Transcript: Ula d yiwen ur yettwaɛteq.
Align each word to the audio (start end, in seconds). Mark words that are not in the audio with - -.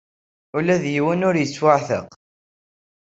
Ula 0.57 0.75
d 0.83 0.85
yiwen 0.93 1.25
ur 1.27 1.35
yettwaɛteq. 1.37 2.07